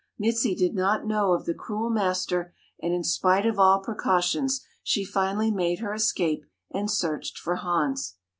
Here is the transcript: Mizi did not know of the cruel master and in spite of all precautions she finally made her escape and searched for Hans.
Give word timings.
Mizi 0.19 0.55
did 0.57 0.73
not 0.73 1.05
know 1.05 1.31
of 1.31 1.45
the 1.45 1.53
cruel 1.53 1.91
master 1.91 2.55
and 2.81 2.91
in 2.91 3.03
spite 3.03 3.45
of 3.45 3.59
all 3.59 3.81
precautions 3.83 4.65
she 4.81 5.05
finally 5.05 5.51
made 5.51 5.77
her 5.77 5.93
escape 5.93 6.43
and 6.71 6.89
searched 6.89 7.37
for 7.37 7.57
Hans. 7.57 8.15